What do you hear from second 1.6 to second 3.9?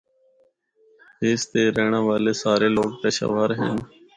رہنڑا والے سارے لوگ پشہ ور ہن۔